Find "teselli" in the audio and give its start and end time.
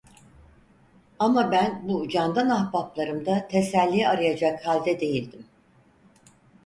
3.47-4.07